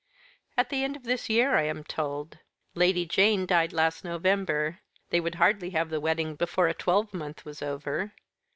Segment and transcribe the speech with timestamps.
[0.57, 2.39] "At the end of this year, I am told.
[2.73, 4.79] Lady Jane died last November.
[5.11, 8.11] They would hardly have the wedding before a twelvemonth was over.